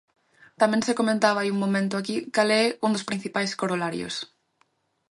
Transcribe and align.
Tamén 0.61 0.81
se 0.87 0.97
comentaba 0.99 1.39
hai 1.41 1.49
un 1.55 1.59
momento 1.63 1.93
aquí 1.97 2.15
cal 2.35 2.49
é 2.61 2.63
un 2.85 2.91
dos 2.95 3.07
principais 3.09 3.51
corolarios. 3.61 4.15